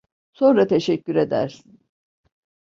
Sonra 0.33 0.67
teşekkür 0.67 1.15
edersin. 1.15 1.79